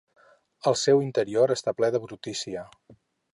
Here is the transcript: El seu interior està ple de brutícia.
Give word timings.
El 0.71 0.77
seu 0.83 1.03
interior 1.07 1.53
està 1.57 1.75
ple 1.81 1.91
de 1.97 2.03
brutícia. 2.07 2.65